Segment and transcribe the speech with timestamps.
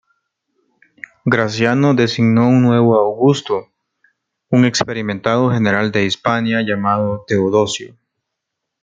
[1.25, 3.67] Graciano designó un nuevo augusto,
[4.49, 7.95] un experimentado general de Hispania llamado Teodosio.